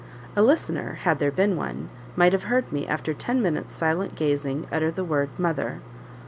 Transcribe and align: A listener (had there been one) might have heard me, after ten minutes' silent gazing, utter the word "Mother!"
A 0.35 0.41
listener 0.41 0.93
(had 1.03 1.19
there 1.19 1.29
been 1.29 1.55
one) 1.55 1.89
might 2.15 2.33
have 2.33 2.45
heard 2.45 2.71
me, 2.71 2.87
after 2.87 3.13
ten 3.13 3.39
minutes' 3.39 3.75
silent 3.75 4.15
gazing, 4.15 4.65
utter 4.71 4.89
the 4.89 5.03
word 5.05 5.29
"Mother!" 5.37 5.79